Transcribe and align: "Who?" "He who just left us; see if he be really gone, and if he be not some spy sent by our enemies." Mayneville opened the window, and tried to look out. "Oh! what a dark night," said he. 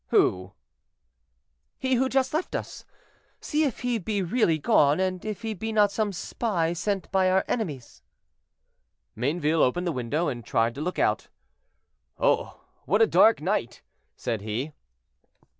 "Who?" 0.07 0.53
"He 1.77 1.93
who 1.93 2.09
just 2.09 2.33
left 2.33 2.55
us; 2.55 2.85
see 3.39 3.65
if 3.65 3.81
he 3.81 3.99
be 3.99 4.23
really 4.23 4.57
gone, 4.57 4.99
and 4.99 5.23
if 5.23 5.43
he 5.43 5.53
be 5.53 5.71
not 5.71 5.91
some 5.91 6.11
spy 6.11 6.73
sent 6.73 7.11
by 7.11 7.29
our 7.29 7.45
enemies." 7.47 8.01
Mayneville 9.15 9.61
opened 9.61 9.85
the 9.85 9.91
window, 9.91 10.27
and 10.27 10.43
tried 10.43 10.73
to 10.73 10.81
look 10.81 10.97
out. 10.97 11.27
"Oh! 12.17 12.61
what 12.85 13.03
a 13.03 13.05
dark 13.05 13.41
night," 13.43 13.83
said 14.15 14.41
he. 14.41 14.73